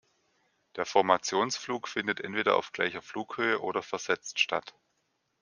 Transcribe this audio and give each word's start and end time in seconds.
Der 0.77 0.87
Formationsflug 0.87 1.87
findet 1.87 2.21
entweder 2.21 2.55
auf 2.55 2.71
gleicher 2.71 3.03
Flughöhe 3.03 3.59
oder 3.59 3.83
versetzt 3.83 4.39
statt. 4.39 4.73